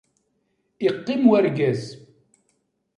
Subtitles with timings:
[0.87, 1.83] Iqqim wergaz.